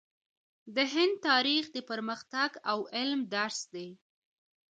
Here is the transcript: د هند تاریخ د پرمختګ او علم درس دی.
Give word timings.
د 0.75 0.77
هند 0.93 1.15
تاریخ 1.27 1.63
د 1.75 1.77
پرمختګ 1.89 2.49
او 2.71 2.79
علم 2.95 3.21
درس 3.35 3.59
دی. 3.73 3.89